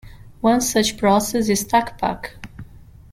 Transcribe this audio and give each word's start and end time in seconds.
One 0.39 0.61
such 0.61 0.97
process 0.97 1.47
is 1.47 1.63
Tacpac. 1.63 2.31